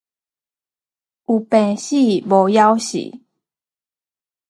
[1.27, 1.45] 有病
[1.77, 3.19] 死，無餓死